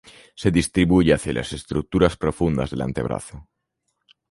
Se 0.33 0.49
distribuye 0.49 1.13
hacia 1.13 1.31
las 1.33 1.53
estructuras 1.53 2.17
profundas 2.17 2.71
del 2.71 2.81
antebrazo. 2.81 3.47